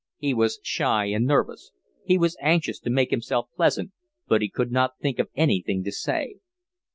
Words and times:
He 0.17 0.33
was 0.33 0.59
shy 0.63 1.05
and 1.11 1.27
nervous. 1.27 1.69
He 2.03 2.17
was 2.17 2.35
anxious 2.41 2.79
to 2.79 2.89
make 2.89 3.11
himself 3.11 3.49
pleasant, 3.55 3.91
but 4.27 4.41
he 4.41 4.49
could 4.49 4.71
not 4.71 4.97
think 4.99 5.19
of 5.19 5.29
anything 5.35 5.83
to 5.83 5.91
say. 5.91 6.37